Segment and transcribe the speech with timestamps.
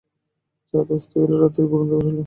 [0.69, 2.19] চাঁদ অস্ত গেল, রাত্রি ঘোর অন্ধকার হইল।